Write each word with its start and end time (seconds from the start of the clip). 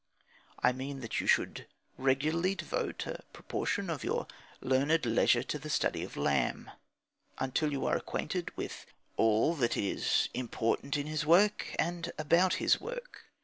I 0.63 0.71
mean 0.71 1.01
that 1.01 1.19
you 1.21 1.27
should 1.27 1.67
regularly 1.95 2.55
devote 2.55 3.05
a 3.05 3.19
proportion 3.33 3.87
of 3.87 4.03
your 4.03 4.25
learned 4.59 5.05
leisure 5.05 5.43
to 5.43 5.59
the 5.59 5.69
study 5.69 6.03
of 6.03 6.17
Lamb 6.17 6.71
until 7.37 7.71
you 7.71 7.85
are 7.85 7.97
acquainted 7.97 8.49
with 8.57 8.87
all 9.15 9.53
that 9.57 9.77
is 9.77 10.27
important 10.33 10.97
in 10.97 11.05
his 11.05 11.23
work 11.23 11.67
and 11.77 12.11
about 12.17 12.55
his 12.55 12.81
work. 12.81 13.25